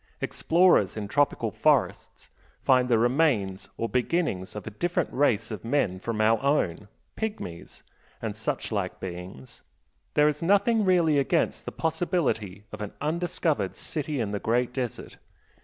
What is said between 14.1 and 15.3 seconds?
in the Great Desert.